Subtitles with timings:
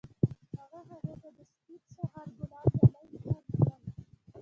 [0.59, 3.83] هغه هغې ته د سپین سهار ګلان ډالۍ هم کړل.